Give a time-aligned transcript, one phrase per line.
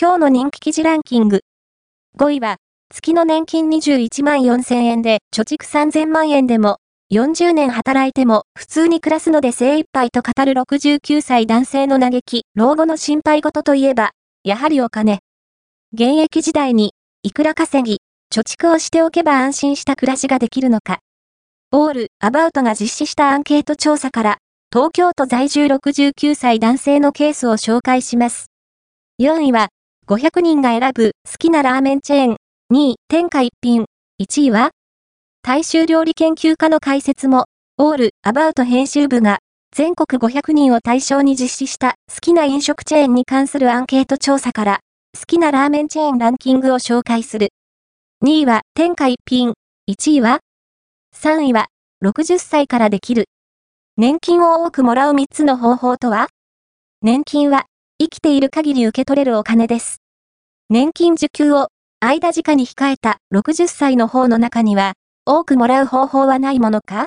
[0.00, 1.42] 今日の人気記事ランキング。
[2.18, 2.56] 5位は、
[2.92, 6.78] 月の年金21万4000円で貯蓄3000万円でも、
[7.12, 14.10] 40年働いても普通に暮らすので精一杯と語る69歳男性の嘆き、老後の心配事といえば、
[14.42, 15.20] やはりお金。
[15.92, 16.92] 現役時代に、
[17.22, 18.00] いくら稼ぎ、
[18.34, 20.98] 貯蓄をしておけば安心した暮らしができるのか。
[21.70, 24.38] オール、アバウトが実施したアンケート調査から、
[24.72, 28.46] 東京都在住69歳男性のケースを紹介します。
[29.22, 29.68] 4位は、
[30.06, 32.36] 500人が選ぶ好きなラーメンチェーン。
[32.72, 33.86] 2位、天下一品。
[34.22, 34.70] 1位は
[35.42, 37.46] 大衆料理研究家の解説も、
[37.78, 39.38] オール、アバウト編集部が、
[39.74, 44.80] 全国500人を対象に実施した好きな飲食チェーンに関するアンケート調査から、
[45.18, 47.48] 好きなラーメンチェーンランキングを紹介する。
[48.24, 49.54] 2位は天下一品。
[49.90, 50.40] 1位は
[51.16, 51.66] ?3 位は
[52.04, 53.24] 60歳からできる。
[53.96, 56.28] 年金を多くもらう3つの方法とは？
[57.00, 57.64] 年金は
[58.00, 60.02] 生きている限り受け取れるお金です。
[60.68, 61.68] 年金受給を
[62.00, 67.06] 間近に控えた60歳の方の中には、多くもらう方法はないものか？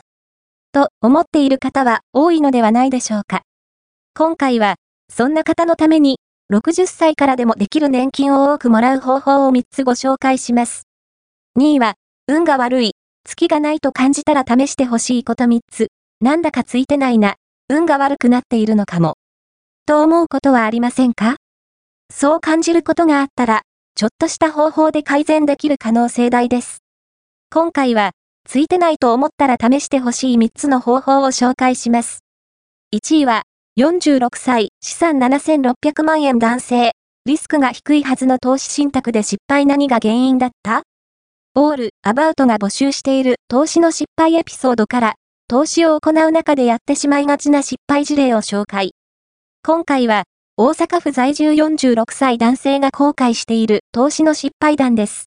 [0.71, 3.41] と思っている方は多いのではないでしょうか。
[4.15, 4.75] 今回は、
[5.13, 6.19] そんな方のために、
[6.53, 10.83] 60歳からでもできる年金を多くもらう方法を3つご紹介します。
[11.59, 11.95] 2位は、
[12.29, 12.93] 運が悪い、
[13.25, 15.89] 月がないと感じたら試してほしいこと3つ。
[16.21, 17.35] なんだかついてないな、
[17.67, 19.15] 運が悪くなっているのかも。
[19.87, 21.37] と思うことはありませんか？
[22.13, 23.61] そう感じることがあったら、
[23.95, 26.79] ちょっとした方法で改善できる可能性大です。
[27.49, 28.11] 今回は、
[28.45, 32.19] ついてないと思ったら試してほしい3つの方法を紹介します。
[32.93, 33.43] 1位は、
[33.79, 36.91] 46歳、資産7600万円男性、
[37.25, 40.83] リスクが低いはずの投資信託で失敗何が原因だった？
[41.55, 45.15] オール、アバウトが募集している投資の失敗エピソードから、
[45.47, 48.91] 投資を行う中でやってしまいがちな失敗事例を紹介。
[49.67, 50.23] 今回は、
[50.55, 55.25] 大阪府在住46歳男性が後悔している投資の失敗談です。